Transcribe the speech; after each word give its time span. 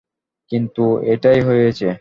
কিন্তু 0.51 0.83
এটাই 1.13 1.39
হয়েছে। 1.41 1.87